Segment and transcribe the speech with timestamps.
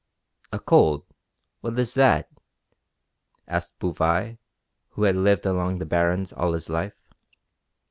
[0.51, 1.05] "A cold
[1.59, 2.27] what is that?"
[3.47, 4.39] asked Bouvais,
[4.93, 6.99] who had lived along the Barrens all his life.